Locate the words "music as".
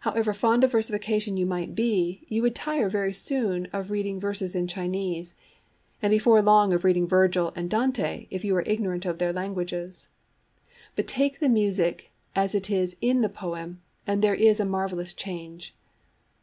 11.50-12.54